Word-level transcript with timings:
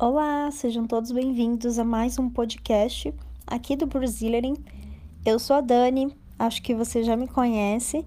Olá, 0.00 0.48
sejam 0.52 0.86
todos 0.86 1.10
bem-vindos 1.10 1.76
a 1.76 1.84
mais 1.84 2.20
um 2.20 2.30
podcast 2.30 3.12
aqui 3.44 3.74
do 3.74 3.84
Brazilian. 3.84 4.54
Eu 5.26 5.40
sou 5.40 5.56
a 5.56 5.60
Dani, 5.60 6.14
acho 6.38 6.62
que 6.62 6.72
você 6.72 7.02
já 7.02 7.16
me 7.16 7.26
conhece. 7.26 8.06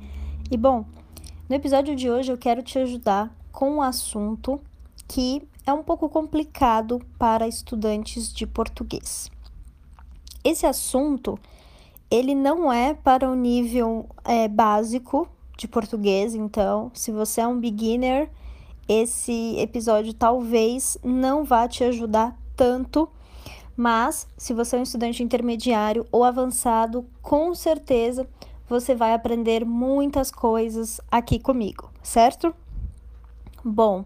E 0.49 0.55
bom, 0.55 0.85
no 1.49 1.55
episódio 1.57 1.93
de 1.93 2.09
hoje 2.09 2.31
eu 2.31 2.37
quero 2.37 2.63
te 2.63 2.79
ajudar 2.79 3.35
com 3.51 3.69
um 3.71 3.81
assunto 3.81 4.61
que 5.05 5.45
é 5.67 5.73
um 5.73 5.83
pouco 5.83 6.07
complicado 6.07 7.01
para 7.19 7.45
estudantes 7.45 8.33
de 8.33 8.47
português. 8.47 9.29
Esse 10.45 10.65
assunto 10.65 11.37
ele 12.09 12.33
não 12.33 12.71
é 12.71 12.93
para 12.93 13.29
o 13.29 13.35
nível 13.35 14.07
é, 14.23 14.47
básico 14.47 15.27
de 15.57 15.67
português, 15.67 16.35
então, 16.35 16.89
se 16.93 17.11
você 17.11 17.41
é 17.41 17.47
um 17.47 17.59
beginner, 17.59 18.29
esse 18.87 19.55
episódio 19.57 20.13
talvez 20.13 20.97
não 21.03 21.43
vá 21.43 21.67
te 21.67 21.83
ajudar 21.83 22.37
tanto, 22.55 23.09
mas 23.75 24.27
se 24.37 24.53
você 24.53 24.75
é 24.75 24.79
um 24.79 24.83
estudante 24.83 25.23
intermediário 25.23 26.05
ou 26.11 26.23
avançado, 26.23 27.05
com 27.21 27.53
certeza 27.55 28.27
você 28.67 28.95
vai 28.95 29.13
aprender 29.13 29.65
muitas 29.65 30.31
coisas 30.31 31.01
aqui 31.11 31.39
comigo, 31.39 31.89
certo? 32.01 32.53
Bom, 33.63 34.05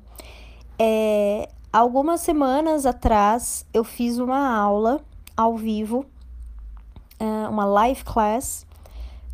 é, 0.78 1.50
algumas 1.72 2.22
semanas 2.22 2.86
atrás 2.86 3.66
eu 3.74 3.84
fiz 3.84 4.18
uma 4.18 4.56
aula 4.56 5.02
ao 5.36 5.56
vivo, 5.56 6.06
é, 7.20 7.26
uma 7.48 7.66
live 7.66 8.04
class, 8.04 8.66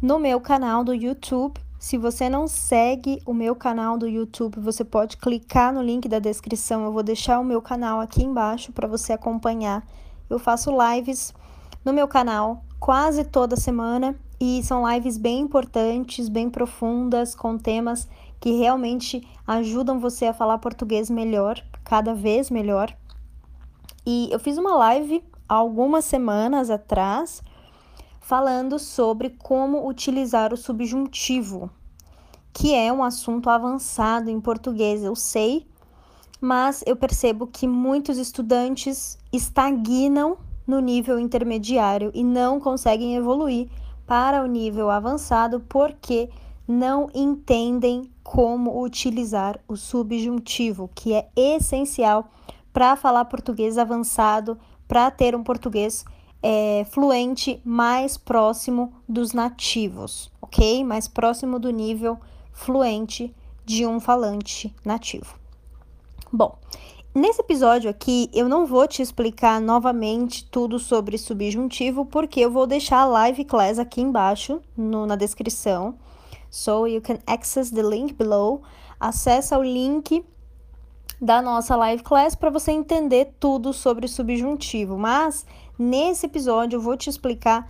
no 0.01 0.19
meu 0.19 0.41
canal 0.41 0.83
do 0.83 0.93
YouTube 0.93 1.59
se 1.81 1.97
você 1.97 2.29
não 2.29 2.47
segue 2.47 3.19
o 3.25 3.33
meu 3.33 3.55
canal 3.55 3.97
do 3.97 4.07
YouTube, 4.07 4.59
você 4.59 4.85
pode 4.85 5.17
clicar 5.17 5.73
no 5.73 5.81
link 5.81 6.07
da 6.07 6.19
descrição. 6.19 6.85
Eu 6.85 6.93
vou 6.93 7.01
deixar 7.01 7.39
o 7.39 7.43
meu 7.43 7.59
canal 7.59 7.99
aqui 7.99 8.23
embaixo 8.23 8.71
para 8.71 8.87
você 8.87 9.13
acompanhar. 9.13 9.83
Eu 10.29 10.37
faço 10.37 10.69
lives 10.69 11.33
no 11.83 11.91
meu 11.91 12.07
canal 12.07 12.63
quase 12.79 13.23
toda 13.23 13.55
semana 13.55 14.15
e 14.39 14.61
são 14.63 14.87
lives 14.87 15.17
bem 15.17 15.39
importantes, 15.39 16.29
bem 16.29 16.51
profundas, 16.51 17.33
com 17.33 17.57
temas 17.57 18.07
que 18.39 18.51
realmente 18.51 19.27
ajudam 19.47 19.99
você 19.99 20.27
a 20.27 20.33
falar 20.35 20.59
português 20.59 21.09
melhor, 21.09 21.59
cada 21.83 22.13
vez 22.13 22.51
melhor. 22.51 22.95
E 24.05 24.29
eu 24.31 24.37
fiz 24.37 24.55
uma 24.55 24.75
live 24.75 25.23
algumas 25.49 26.05
semanas 26.05 26.69
atrás 26.69 27.41
falando 28.31 28.79
sobre 28.79 29.31
como 29.31 29.85
utilizar 29.89 30.53
o 30.53 30.57
subjuntivo, 30.57 31.69
que 32.53 32.73
é 32.73 32.89
um 32.89 33.03
assunto 33.03 33.49
avançado 33.49 34.29
em 34.29 34.39
português, 34.39 35.03
eu 35.03 35.17
sei, 35.17 35.67
mas 36.39 36.81
eu 36.87 36.95
percebo 36.95 37.45
que 37.45 37.67
muitos 37.67 38.17
estudantes 38.17 39.19
estagnam 39.33 40.37
no 40.65 40.79
nível 40.79 41.19
intermediário 41.19 42.09
e 42.13 42.23
não 42.23 42.57
conseguem 42.57 43.17
evoluir 43.17 43.67
para 44.07 44.41
o 44.41 44.47
nível 44.47 44.89
avançado 44.89 45.59
porque 45.67 46.29
não 46.65 47.09
entendem 47.13 48.09
como 48.23 48.81
utilizar 48.81 49.59
o 49.67 49.75
subjuntivo, 49.75 50.89
que 50.95 51.13
é 51.13 51.27
essencial 51.35 52.29
para 52.71 52.95
falar 52.95 53.25
português 53.25 53.77
avançado, 53.77 54.57
para 54.87 55.11
ter 55.11 55.35
um 55.35 55.43
português 55.43 56.05
é, 56.41 56.85
fluente 56.89 57.61
mais 57.63 58.17
próximo 58.17 58.93
dos 59.07 59.33
nativos, 59.33 60.31
ok? 60.41 60.83
Mais 60.83 61.07
próximo 61.07 61.59
do 61.59 61.69
nível 61.69 62.17
fluente 62.51 63.33
de 63.65 63.85
um 63.85 63.99
falante 63.99 64.73
nativo. 64.83 65.35
Bom, 66.31 66.57
nesse 67.13 67.41
episódio 67.41 67.89
aqui 67.89 68.29
eu 68.33 68.49
não 68.49 68.65
vou 68.65 68.87
te 68.87 69.01
explicar 69.01 69.61
novamente 69.61 70.45
tudo 70.45 70.79
sobre 70.79 71.17
subjuntivo, 71.17 72.05
porque 72.05 72.39
eu 72.39 72.51
vou 72.51 72.65
deixar 72.65 72.99
a 72.99 73.05
live 73.05 73.45
class 73.45 73.77
aqui 73.77 74.01
embaixo 74.01 74.61
no, 74.75 75.05
na 75.05 75.15
descrição. 75.15 75.95
So 76.49 76.85
you 76.85 77.01
can 77.01 77.19
access 77.25 77.71
the 77.71 77.83
link 77.83 78.13
below. 78.13 78.61
Acesse 78.99 79.55
o 79.55 79.63
link 79.63 80.23
da 81.21 81.41
nossa 81.41 81.75
live 81.75 82.01
class 82.01 82.33
para 82.33 82.49
você 82.49 82.71
entender 82.71 83.33
tudo 83.39 83.71
sobre 83.71 84.07
subjuntivo. 84.07 84.97
Mas 84.97 85.45
nesse 85.81 86.27
episódio 86.27 86.77
eu 86.77 86.81
vou 86.81 86.95
te 86.95 87.09
explicar 87.09 87.67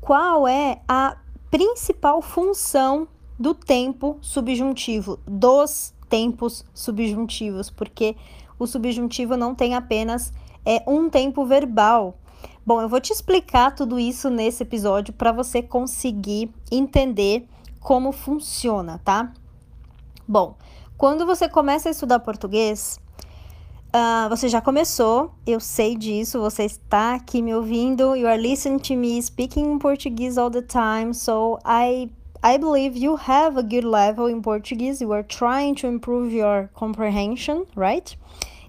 qual 0.00 0.46
é 0.46 0.80
a 0.88 1.16
principal 1.50 2.20
função 2.20 3.06
do 3.38 3.54
tempo 3.54 4.18
subjuntivo, 4.20 5.18
dos 5.26 5.94
tempos 6.08 6.64
subjuntivos, 6.74 7.70
porque 7.70 8.16
o 8.58 8.66
subjuntivo 8.66 9.36
não 9.36 9.54
tem 9.54 9.74
apenas 9.74 10.32
é, 10.64 10.82
um 10.86 11.08
tempo 11.08 11.44
verbal. 11.44 12.18
Bom, 12.66 12.80
eu 12.80 12.88
vou 12.88 13.00
te 13.00 13.12
explicar 13.12 13.74
tudo 13.74 13.98
isso 13.98 14.28
nesse 14.30 14.62
episódio 14.62 15.12
para 15.14 15.32
você 15.32 15.62
conseguir 15.62 16.50
entender 16.70 17.46
como 17.80 18.12
funciona, 18.12 19.00
tá? 19.04 19.32
Bom, 20.26 20.56
quando 20.96 21.26
você 21.26 21.48
começa 21.48 21.88
a 21.88 21.92
estudar 21.92 22.20
português, 22.20 22.98
uh, 23.94 24.28
você 24.28 24.48
já 24.48 24.60
começou, 24.60 25.32
eu 25.46 25.60
sei 25.60 25.96
disso, 25.96 26.40
você 26.40 26.64
está 26.64 27.14
aqui 27.14 27.40
me 27.40 27.54
ouvindo, 27.54 28.16
you 28.16 28.26
are 28.26 28.40
listening 28.40 28.78
to 28.78 28.94
me 28.94 29.22
speaking 29.22 29.78
Portuguese 29.78 30.38
all 30.38 30.50
the 30.50 30.62
time, 30.62 31.14
so 31.14 31.58
I 31.64 32.10
I 32.42 32.58
believe 32.58 32.98
you 32.98 33.16
have 33.16 33.58
a 33.58 33.62
good 33.62 33.86
level 33.86 34.28
in 34.28 34.42
Portuguese, 34.42 35.02
you 35.02 35.14
are 35.14 35.22
trying 35.22 35.74
to 35.76 35.86
improve 35.86 36.34
your 36.34 36.68
comprehension, 36.74 37.64
right? 37.74 38.18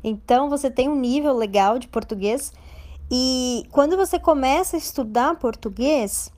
Então 0.01 0.49
você 0.49 0.71
tem 0.71 0.87
um 0.87 0.95
nível 0.95 1.35
legal 1.35 1.77
de 1.77 1.89
português. 1.89 2.53
E 3.11 3.65
quando 3.71 3.97
você 3.97 4.17
começa 4.17 4.77
a 4.77 4.79
estudar 4.79 5.35
português, 5.35 6.31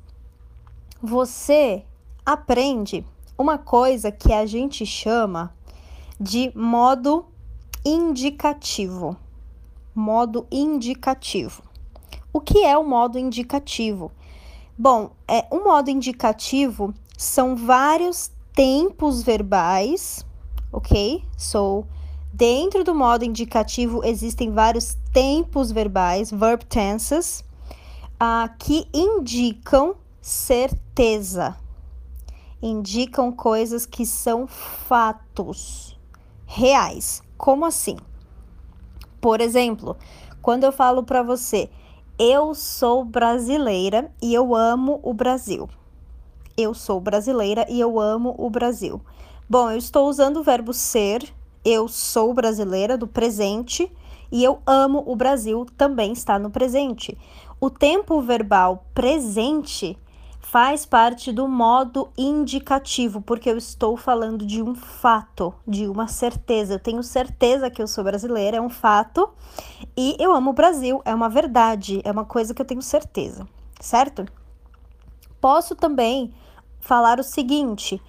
você 0.99 1.83
aprende 2.25 3.05
uma 3.37 3.59
coisa 3.59 4.11
que 4.11 4.33
a 4.33 4.47
gente 4.47 4.83
chama 4.83 5.53
de 6.19 6.51
modo 6.55 7.23
indicativo. 7.87 9.15
Modo 9.95 10.45
indicativo. 10.51 11.63
O 12.33 12.41
que 12.41 12.65
é 12.65 12.77
o 12.77 12.83
modo 12.83 13.17
indicativo? 13.17 14.11
Bom, 14.77 15.11
é 15.25 15.47
um 15.49 15.63
modo 15.63 15.89
indicativo 15.89 16.93
são 17.17 17.55
vários 17.55 18.29
tempos 18.53 19.23
verbais, 19.23 20.25
ok? 20.71 21.23
So, 21.37 21.85
dentro 22.33 22.83
do 22.83 22.93
modo 22.93 23.23
indicativo 23.23 24.03
existem 24.03 24.51
vários 24.51 24.97
tempos 25.13 25.71
verbais, 25.71 26.29
verb 26.29 26.65
tenses, 26.65 27.43
uh, 28.21 28.53
que 28.59 28.85
indicam 28.93 29.95
certeza, 30.21 31.55
indicam 32.61 33.31
coisas 33.31 33.85
que 33.85 34.05
são 34.05 34.45
fatos 34.45 35.97
reais. 36.45 37.25
Como 37.37 37.65
assim? 37.65 37.97
Por 39.21 39.41
exemplo, 39.41 39.95
quando 40.41 40.63
eu 40.63 40.71
falo 40.71 41.03
para 41.03 41.21
você, 41.21 41.69
eu 42.17 42.55
sou 42.55 43.05
brasileira 43.05 44.11
e 44.21 44.33
eu 44.33 44.55
amo 44.55 44.99
o 45.03 45.13
Brasil. 45.13 45.69
Eu 46.57 46.73
sou 46.73 46.99
brasileira 46.99 47.65
e 47.69 47.79
eu 47.79 47.99
amo 47.99 48.33
o 48.37 48.49
Brasil. 48.49 48.99
Bom, 49.47 49.69
eu 49.69 49.77
estou 49.77 50.09
usando 50.09 50.37
o 50.37 50.43
verbo 50.43 50.73
ser, 50.73 51.31
eu 51.63 51.87
sou 51.87 52.33
brasileira 52.33 52.97
do 52.97 53.07
presente 53.07 53.91
e 54.31 54.43
eu 54.43 54.59
amo 54.65 55.03
o 55.05 55.15
Brasil 55.15 55.65
também 55.77 56.11
está 56.13 56.39
no 56.39 56.49
presente. 56.49 57.15
O 57.59 57.69
tempo 57.69 58.19
verbal 58.21 58.85
presente 58.93 59.97
faz 60.49 60.85
parte 60.85 61.33
do 61.33 61.45
modo 61.45 62.09
indicativo, 62.17 63.19
porque 63.21 63.49
eu 63.49 63.57
estou 63.57 63.97
falando 63.97 64.45
de 64.45 64.63
um 64.63 64.73
fato, 64.73 65.53
de 65.67 65.87
uma 65.87 66.07
certeza. 66.07 66.75
Eu 66.75 66.79
tenho 66.79 67.03
certeza 67.03 67.69
que 67.69 67.81
eu 67.81 67.87
sou 67.87 68.01
brasileira, 68.01 68.55
é 68.55 68.61
um 68.61 68.69
fato, 68.69 69.29
e 69.95 70.15
eu 70.17 70.33
amo 70.33 70.51
o 70.51 70.53
Brasil, 70.53 71.01
é 71.03 71.13
uma 71.13 71.27
verdade, 71.27 71.99
é 72.05 72.09
uma 72.09 72.23
coisa 72.23 72.53
que 72.53 72.61
eu 72.61 72.65
tenho 72.65 72.81
certeza, 72.81 73.45
certo? 73.81 74.25
Posso 75.41 75.75
também 75.75 76.33
falar 76.79 77.19
o 77.19 77.23
seguinte: 77.23 78.01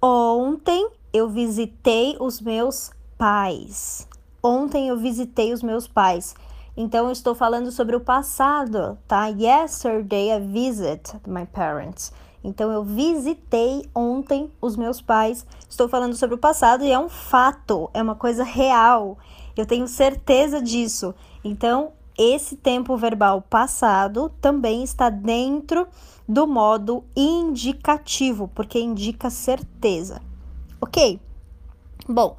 ontem 0.00 0.88
eu 1.12 1.28
visitei 1.28 2.16
os 2.20 2.40
meus 2.40 2.92
pais. 3.18 4.06
Ontem 4.40 4.88
eu 4.88 4.96
visitei 4.96 5.52
os 5.52 5.60
meus 5.60 5.88
pais. 5.88 6.36
Então, 6.82 7.04
eu 7.08 7.12
estou 7.12 7.34
falando 7.34 7.70
sobre 7.70 7.94
o 7.94 8.00
passado, 8.00 8.96
tá? 9.06 9.26
Yesterday 9.26 10.30
I 10.30 10.40
visit 10.40 11.12
my 11.26 11.44
parents. 11.44 12.10
Então, 12.42 12.72
eu 12.72 12.82
visitei 12.82 13.84
ontem 13.94 14.50
os 14.62 14.76
meus 14.76 14.98
pais. 14.98 15.44
Estou 15.68 15.90
falando 15.90 16.16
sobre 16.16 16.36
o 16.36 16.38
passado 16.38 16.82
e 16.82 16.90
é 16.90 16.98
um 16.98 17.10
fato, 17.10 17.90
é 17.92 18.02
uma 18.02 18.14
coisa 18.14 18.42
real. 18.42 19.18
Eu 19.54 19.66
tenho 19.66 19.86
certeza 19.86 20.62
disso. 20.62 21.14
Então, 21.44 21.92
esse 22.16 22.56
tempo 22.56 22.96
verbal 22.96 23.42
passado 23.42 24.32
também 24.40 24.82
está 24.82 25.10
dentro 25.10 25.86
do 26.26 26.46
modo 26.46 27.04
indicativo, 27.14 28.48
porque 28.54 28.80
indica 28.80 29.28
certeza. 29.28 30.22
Ok? 30.80 31.20
Bom, 32.08 32.38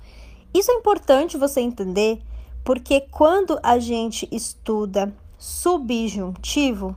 isso 0.52 0.72
é 0.72 0.74
importante 0.74 1.38
você 1.38 1.62
entender 1.62 2.24
Porque 2.64 3.02
quando 3.02 3.60
a 3.64 3.80
gente 3.80 4.28
estuda 4.32 5.14
subjuntivo, 5.38 6.96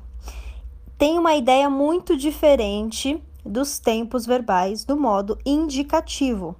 tem 0.99 1.19
uma 1.19 1.35
ideia 1.35 1.71
muito 1.71 2.17
diferente 2.17 3.23
dos 3.45 3.79
tempos 3.79 4.27
verbais 4.27 4.85
do 4.85 4.97
modo 4.97 5.39
indicativo. 5.45 6.55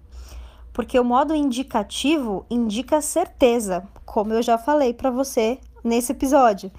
Porque 0.73 0.99
o 0.99 1.05
modo 1.05 1.35
indicativo 1.35 2.45
indica 2.51 3.01
certeza, 3.01 3.87
como 4.05 4.33
eu 4.33 4.43
já 4.43 4.59
falei 4.59 4.93
para 4.93 5.11
você 5.11 5.59
nesse 5.85 6.13
episódio. 6.13 6.73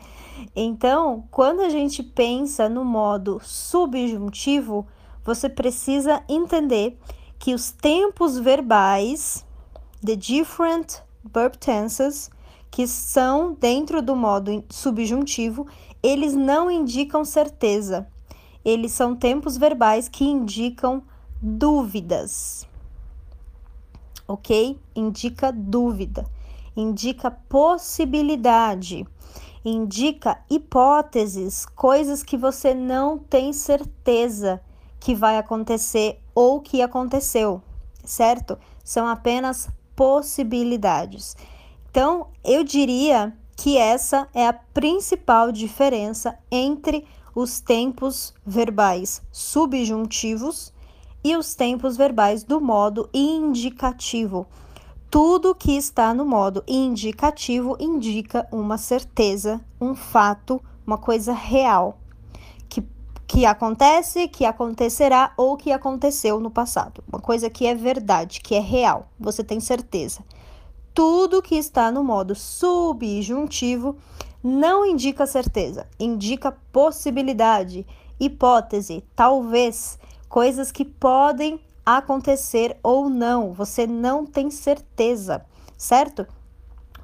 Então, 0.56 1.24
quando 1.32 1.62
a 1.62 1.70
gente 1.70 2.04
pensa 2.04 2.68
no 2.68 2.84
modo 2.84 3.40
subjuntivo, 3.42 4.86
você 5.24 5.48
precisa 5.48 6.24
entender 6.28 6.98
que 7.40 7.54
os 7.54 7.72
tempos 7.72 8.38
verbais, 8.38 9.46
the 10.04 10.16
different 10.16 11.05
verb 11.34 11.58
tenses, 11.58 12.30
que 12.70 12.88
são 12.88 13.54
dentro 13.54 14.02
do 14.02 14.16
modo 14.16 14.64
subjuntivo, 14.70 15.68
eles 16.04 16.34
não 16.34 16.70
indicam 16.70 17.24
certeza. 17.24 18.08
Eles 18.64 18.92
são 18.92 19.16
tempos 19.16 19.58
verbais 19.58 20.10
que 20.10 20.26
indicam 20.26 21.04
dúvidas. 21.42 22.68
Ok? 24.28 24.80
Indica 24.96 25.52
dúvida, 25.52 26.26
indica 26.76 27.30
possibilidade, 27.30 29.06
indica 29.64 30.40
hipóteses, 30.50 31.66
coisas 31.66 32.24
que 32.24 32.36
você 32.36 32.74
não 32.74 33.18
tem 33.18 33.54
certeza 33.54 34.60
que 35.00 35.14
vai 35.14 35.38
acontecer 35.38 36.20
ou 36.34 36.60
que 36.60 36.82
aconteceu, 36.82 37.62
certo? 38.04 38.58
São 38.84 39.08
apenas 39.08 39.70
possibilidades. 39.96 41.36
Então, 41.90 42.28
eu 42.44 42.64
diria 42.64 43.34
que 43.56 43.78
essa 43.78 44.28
é 44.34 44.48
a 44.48 44.54
principal 44.54 45.52
diferença 45.52 46.38
entre 46.52 47.08
os 47.34 47.60
tempos 47.60 48.34
verbais 48.46 49.22
subjuntivos 49.32 50.74
e 51.24 51.36
os 51.36 51.56
tempos 51.56 51.98
verbais 51.98 52.44
do 52.44 52.62
modo 52.62 53.10
indicativo. 53.14 54.46
Tudo 55.10 55.56
que 55.56 55.72
está 55.76 56.14
no 56.14 56.26
modo 56.26 56.64
indicativo 56.68 57.78
indica 57.80 58.48
uma 58.52 58.78
certeza, 58.78 59.62
um 59.80 59.96
fato, 59.96 60.62
uma 60.86 60.98
coisa 60.98 61.34
real 61.34 61.98
que, 63.28 63.46
acontece, 63.46 64.28
que 64.28 64.46
acontecerá 64.46 65.34
ou 65.36 65.58
que 65.58 65.72
aconteceu 65.72 66.40
no 66.40 66.52
passado. 66.52 67.04
Uma 67.08 67.20
coisa 67.20 67.50
que 67.50 67.66
é 67.66 67.76
verdade, 67.76 68.42
que 68.42 68.56
é 68.56 68.60
real, 68.60 69.08
você 69.20 69.44
tem 69.44 69.60
certeza 69.60 70.24
tudo 70.96 71.42
que 71.42 71.56
está 71.56 71.92
no 71.92 72.02
modo 72.02 72.34
subjuntivo 72.34 73.98
não 74.42 74.86
indica 74.86 75.28
certeza, 75.28 75.86
indica 76.00 76.58
possibilidade, 76.72 77.86
hipótese, 78.18 79.04
talvez, 79.14 80.00
coisas 80.30 80.72
que 80.72 80.86
podem 80.86 81.60
acontecer 81.86 82.78
ou 82.82 83.10
não. 83.10 83.52
Você 83.52 83.86
não 83.86 84.26
tem 84.26 84.50
certeza, 84.50 85.46
certo? 85.78 86.26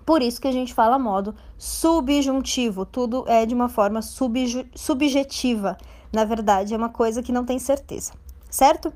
Por 0.06 0.22
isso 0.22 0.40
que 0.40 0.48
a 0.48 0.54
gente 0.54 0.74
fala 0.74 0.98
modo 0.98 1.36
subjuntivo, 1.58 2.86
tudo 2.86 3.26
é 3.28 3.46
de 3.46 3.54
uma 3.54 3.68
forma 3.68 4.02
subjetiva. 4.02 5.78
Na 6.12 6.26
verdade, 6.26 6.74
é 6.74 6.78
uma 6.78 6.90
coisa 6.90 7.24
que 7.24 7.32
não 7.32 7.46
tem 7.46 7.58
certeza, 7.60 8.14
certo? 8.50 8.94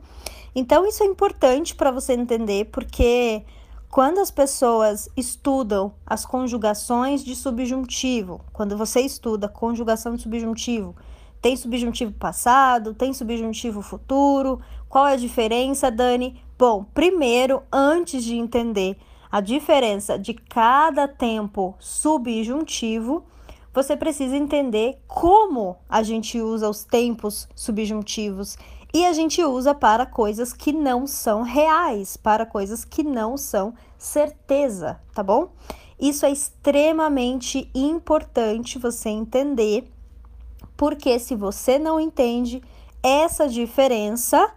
Então, 0.54 0.86
isso 0.86 1.04
é 1.04 1.06
importante 1.06 1.76
para 1.76 1.92
você 1.92 2.14
entender, 2.14 2.66
porque 2.66 3.44
quando 3.90 4.20
as 4.20 4.30
pessoas 4.30 5.10
estudam 5.16 5.94
as 6.06 6.26
conjugações 6.26 7.24
de 7.24 7.36
subjuntivo, 7.36 8.42
quando 8.52 8.78
você 8.78 9.02
estuda 9.02 9.48
conjugação 9.48 10.16
de 10.16 10.24
subjuntivo, 10.24 10.96
tem 11.42 11.56
subjuntivo 11.56 12.12
passado, 12.14 12.94
tem 12.94 13.14
subjuntivo 13.14 13.82
futuro, 13.82 14.60
qual 14.90 15.08
é 15.08 15.14
a 15.14 15.18
diferença, 15.18 15.92
Dani? 15.92 16.42
Bom, 16.58 16.86
primeiro, 16.94 17.64
antes 17.72 18.24
de 18.24 18.36
entender 18.36 18.98
a 19.32 19.42
diferença 19.42 20.18
de 20.18 20.34
cada 20.34 21.08
tempo 21.08 21.76
subjuntivo, 21.80 23.26
você 23.76 23.98
precisa 23.98 24.38
entender 24.38 24.98
como 25.06 25.76
a 25.90 26.02
gente 26.02 26.40
usa 26.40 26.70
os 26.70 26.86
tempos 26.86 27.46
subjuntivos 27.54 28.58
e 28.94 29.06
a 29.06 29.12
gente 29.12 29.44
usa 29.44 29.76
para 29.76 30.06
coisas 30.06 30.54
que 30.54 30.72
não 30.72 31.06
são 31.06 31.42
reais, 31.42 32.16
para 32.16 32.46
coisas 32.46 32.86
que 32.86 33.04
não 33.04 33.36
são 33.36 33.74
certeza, 33.98 34.98
tá 35.14 35.22
bom? 35.22 35.50
Isso 36.00 36.26
é 36.26 36.32
extremamente 36.32 37.70
importante 37.76 38.80
você 38.80 39.10
entender, 39.10 39.92
porque 40.78 41.20
se 41.20 41.36
você 41.36 41.78
não 41.78 42.00
entende 42.00 42.64
essa 43.04 43.46
diferença, 43.46 44.54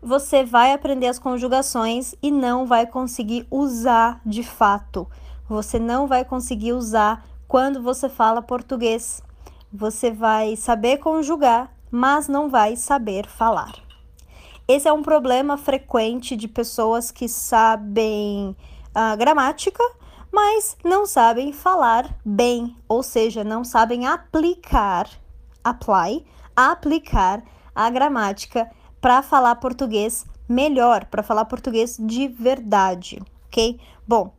você 0.00 0.42
vai 0.42 0.72
aprender 0.72 1.08
as 1.08 1.18
conjugações 1.18 2.14
e 2.22 2.30
não 2.30 2.64
vai 2.64 2.86
conseguir 2.86 3.46
usar 3.50 4.22
de 4.24 4.42
fato. 4.42 5.06
Você 5.46 5.78
não 5.78 6.06
vai 6.06 6.24
conseguir 6.24 6.72
usar 6.72 7.22
quando 7.48 7.82
você 7.82 8.08
fala 8.08 8.42
português. 8.42 9.22
Você 9.72 10.10
vai 10.10 10.56
saber 10.56 10.98
conjugar, 10.98 11.74
mas 11.90 12.28
não 12.28 12.48
vai 12.48 12.76
saber 12.76 13.26
falar. 13.26 13.74
Esse 14.66 14.88
é 14.88 14.92
um 14.92 15.02
problema 15.02 15.56
frequente 15.58 16.36
de 16.36 16.48
pessoas 16.48 17.10
que 17.10 17.28
sabem 17.28 18.56
a 18.94 19.14
gramática, 19.14 19.82
mas 20.32 20.76
não 20.84 21.06
sabem 21.06 21.52
falar 21.52 22.16
bem, 22.24 22.76
ou 22.88 23.02
seja, 23.02 23.44
não 23.44 23.62
sabem 23.62 24.06
aplicar, 24.06 25.08
apply, 25.62 26.24
aplicar 26.56 27.42
a 27.74 27.90
gramática 27.90 28.70
para 29.00 29.22
falar 29.22 29.56
português 29.56 30.24
melhor, 30.48 31.04
para 31.06 31.22
falar 31.22 31.44
português 31.44 31.96
de 32.00 32.26
verdade, 32.28 33.20
ok? 33.46 33.78
Bom, 34.06 34.32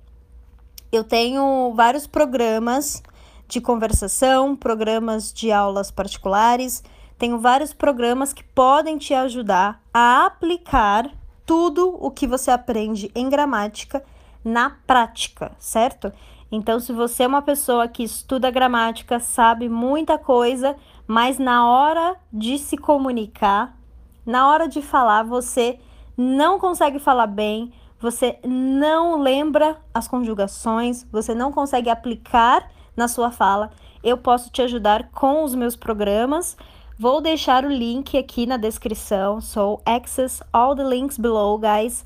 eu 0.92 1.04
tenho 1.04 1.74
vários 1.76 2.08
programas 2.08 3.02
de 3.48 3.62
conversação, 3.62 4.56
programas 4.56 5.32
de 5.32 5.52
aulas 5.52 5.92
particulares, 5.92 6.84
tenho 7.18 7.40
vários 7.40 7.74
programas 7.74 8.34
que 8.34 8.44
podem 8.44 8.98
te 8.98 9.14
ajudar 9.14 9.82
a 9.94 10.26
aplicar 10.26 11.10
tudo 11.46 11.96
o 12.00 12.10
que 12.12 12.28
você 12.28 12.52
aprende 12.52 13.12
em 13.16 13.30
gramática 13.30 14.04
na 14.44 14.72
prática, 14.86 15.52
certo? 15.58 16.12
Então, 16.52 16.80
se 16.80 16.94
você 16.94 17.24
é 17.24 17.28
uma 17.28 17.42
pessoa 17.42 17.88
que 17.88 18.04
estuda 18.04 18.52
gramática, 18.52 19.20
sabe 19.20 19.68
muita 19.68 20.18
coisa, 20.18 20.76
mas 21.08 21.38
na 21.40 21.68
hora 21.68 22.16
de 22.32 22.58
se 22.58 22.78
comunicar, 22.78 23.78
na 24.26 24.50
hora 24.50 24.68
de 24.68 24.82
falar, 24.82 25.24
você 25.24 25.80
não 26.18 26.60
consegue 26.60 27.00
falar 27.00 27.28
bem, 27.28 27.74
você 28.06 28.38
não 28.46 29.20
lembra 29.20 29.78
as 29.92 30.08
conjugações, 30.08 31.08
você 31.12 31.34
não 31.34 31.52
consegue 31.52 31.90
aplicar 31.90 32.70
na 32.96 33.08
sua 33.08 33.32
fala, 33.32 33.72
eu 34.04 34.16
posso 34.16 34.52
te 34.52 34.62
ajudar 34.62 35.10
com 35.10 35.44
os 35.44 35.56
meus 35.56 35.76
programas. 35.76 36.56
Vou 37.00 37.20
deixar 37.20 37.66
o 37.66 37.70
link 37.70 38.16
aqui 38.16 38.46
na 38.46 38.58
descrição. 38.58 39.42
So, 39.42 39.82
access 39.84 40.44
all 40.54 40.76
the 40.76 40.84
links 40.84 41.18
below, 41.18 41.58
guys. 41.58 42.06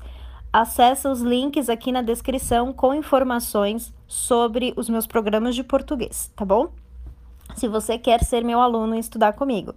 Acesse 0.50 1.06
os 1.06 1.20
links 1.20 1.68
aqui 1.68 1.92
na 1.92 2.00
descrição 2.00 2.72
com 2.72 2.94
informações 2.94 3.92
sobre 4.08 4.72
os 4.78 4.88
meus 4.88 5.06
programas 5.06 5.54
de 5.54 5.62
português, 5.62 6.32
tá 6.34 6.46
bom? 6.46 6.70
Se 7.56 7.68
você 7.68 7.98
quer 7.98 8.24
ser 8.24 8.42
meu 8.42 8.58
aluno 8.58 8.96
e 8.96 8.98
estudar 8.98 9.34
comigo. 9.34 9.74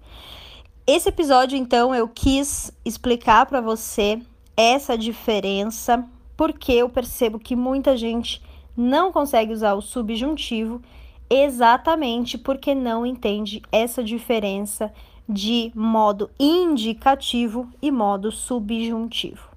Esse 0.87 1.09
episódio, 1.09 1.57
então, 1.57 1.93
eu 1.93 2.07
quis 2.07 2.71
explicar 2.85 3.45
para 3.45 3.59
você 3.59 4.21
essa 4.55 4.97
diferença, 4.97 6.05
porque 6.35 6.71
eu 6.71 6.89
percebo 6.89 7.39
que 7.39 7.55
muita 7.55 7.95
gente 7.97 8.41
não 8.75 9.11
consegue 9.11 9.53
usar 9.53 9.73
o 9.73 9.81
subjuntivo 9.81 10.81
exatamente 11.29 12.37
porque 12.37 12.75
não 12.75 13.05
entende 13.05 13.61
essa 13.71 14.03
diferença 14.03 14.91
de 15.27 15.71
modo 15.73 16.29
indicativo 16.39 17.69
e 17.81 17.89
modo 17.91 18.31
subjuntivo. 18.31 19.49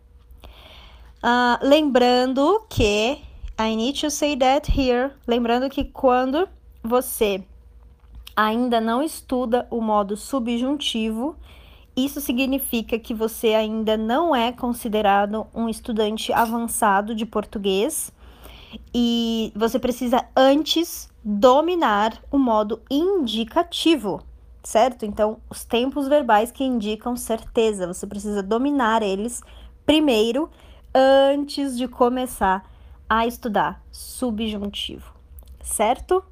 Uh, 1.23 1.59
lembrando 1.61 2.65
que 2.69 3.19
I 3.59 3.75
need 3.75 4.01
to 4.01 4.11
say 4.11 4.37
that 4.37 4.71
here. 4.71 5.11
Lembrando 5.27 5.69
que 5.69 5.85
quando 5.85 6.49
você 6.83 7.43
ainda 8.37 8.81
não 8.81 9.03
estuda 9.03 9.67
o 9.71 9.81
modo 9.81 10.17
subjuntivo, 10.17 11.37
isso 11.97 12.21
significa 12.21 12.99
que 12.99 13.15
você 13.15 13.55
ainda 13.55 13.97
não 13.97 14.37
é 14.37 14.53
considerado 14.53 15.47
um 15.55 15.69
estudante 15.69 16.33
avançado 16.33 17.15
de 17.15 17.25
português 17.25 18.13
e 18.95 19.51
você 19.57 19.79
precisa 19.79 20.27
antes 20.37 21.09
dominar 21.25 22.23
o 22.31 22.39
modo 22.39 22.83
indicativo, 22.91 24.21
certo? 24.63 25.07
Então, 25.07 25.39
os 25.49 25.65
tempos 25.65 26.07
verbais 26.07 26.53
que 26.53 26.63
indicam 26.63 27.17
certeza, 27.17 27.87
você 27.87 28.07
precisa 28.07 28.43
dominar 28.43 29.03
eles 29.03 29.43
primeiro 29.87 30.51
antes 30.95 31.79
de 31.79 31.89
começar 31.89 32.69
a 33.09 33.27
estudar 33.27 33.83
subjuntivo, 33.91 35.15
certo? 35.63 36.23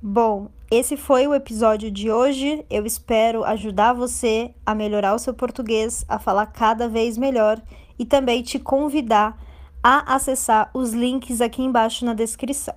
Bom, 0.00 0.48
esse 0.70 0.96
foi 0.96 1.26
o 1.28 1.34
episódio 1.34 1.90
de 1.90 2.10
hoje. 2.10 2.64
Eu 2.68 2.84
espero 2.84 3.44
ajudar 3.44 3.92
você 3.92 4.52
a 4.64 4.74
melhorar 4.74 5.14
o 5.14 5.18
seu 5.18 5.32
português, 5.32 6.04
a 6.08 6.18
falar 6.18 6.46
cada 6.46 6.88
vez 6.88 7.16
melhor 7.16 7.60
e 7.98 8.04
também 8.04 8.42
te 8.42 8.58
convidar 8.58 9.40
a 9.82 10.16
acessar 10.16 10.68
os 10.74 10.92
links 10.92 11.40
aqui 11.40 11.62
embaixo 11.62 12.04
na 12.04 12.14
descrição. 12.14 12.74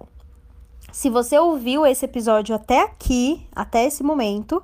Se 0.91 1.09
você 1.09 1.39
ouviu 1.39 1.85
esse 1.85 2.05
episódio 2.05 2.53
até 2.53 2.81
aqui, 2.83 3.47
até 3.55 3.85
esse 3.85 4.03
momento, 4.03 4.61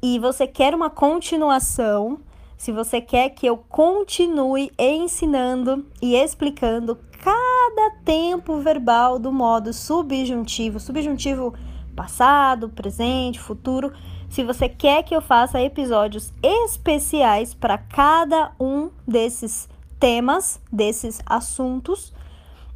e 0.00 0.18
você 0.20 0.46
quer 0.46 0.74
uma 0.74 0.90
continuação, 0.90 2.20
se 2.56 2.70
você 2.70 3.00
quer 3.00 3.30
que 3.30 3.46
eu 3.46 3.56
continue 3.56 4.70
ensinando 4.78 5.84
e 6.00 6.14
explicando 6.14 6.98
cada 7.20 7.90
tempo 8.04 8.58
verbal 8.58 9.18
do 9.18 9.32
modo 9.32 9.72
subjuntivo, 9.72 10.78
subjuntivo 10.78 11.52
passado, 11.94 12.68
presente, 12.68 13.38
futuro, 13.38 13.92
se 14.28 14.42
você 14.42 14.68
quer 14.68 15.02
que 15.04 15.14
eu 15.14 15.20
faça 15.20 15.62
episódios 15.62 16.32
especiais 16.42 17.54
para 17.54 17.78
cada 17.78 18.52
um 18.58 18.90
desses 19.06 19.68
temas, 19.98 20.60
desses 20.72 21.20
assuntos, 21.24 22.12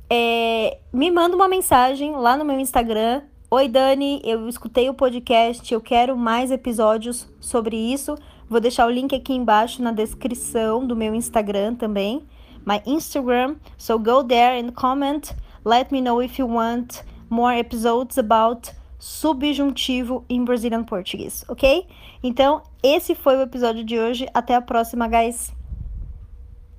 é, 0.09 0.79
me 0.93 1.11
manda 1.11 1.37
uma 1.37 1.49
mensagem 1.49 2.13
lá 2.17 2.37
no 2.37 2.45
meu 2.45 2.59
Instagram. 2.59 3.23
Oi, 3.51 3.69
Dani, 3.69 4.21
eu 4.25 4.49
escutei 4.49 4.89
o 4.89 4.95
podcast, 4.95 5.73
eu 5.73 5.81
quero 5.81 6.17
mais 6.17 6.51
episódios 6.51 7.29
sobre 7.41 7.77
isso. 7.77 8.17
Vou 8.49 8.61
deixar 8.61 8.87
o 8.87 8.91
link 8.91 9.15
aqui 9.15 9.35
embaixo 9.35 9.83
na 9.83 9.93
descrição 9.93 10.87
do 10.87 10.97
meu 10.97 11.15
Instagram 11.15 11.75
também. 11.75 12.23
My 12.65 12.81
Instagram. 12.87 13.57
So 13.77 13.99
go 13.99 14.23
there 14.23 14.61
and 14.61 14.73
comment. 14.73 15.35
Let 15.65 15.91
me 15.91 16.01
know 16.01 16.23
if 16.23 16.39
you 16.39 16.47
want 16.47 17.03
more 17.29 17.59
episodes 17.59 18.17
about 18.17 18.78
subjuntivo 18.99 20.25
em 20.29 20.45
Brazilian 20.45 20.85
Portuguese, 20.85 21.45
ok? 21.49 21.87
Então, 22.23 22.63
esse 22.83 23.15
foi 23.15 23.37
o 23.37 23.43
episódio 23.43 23.85
de 23.85 23.99
hoje. 23.99 24.27
Até 24.35 24.55
a 24.55 24.61
próxima, 24.61 25.07
guys! 25.07 25.58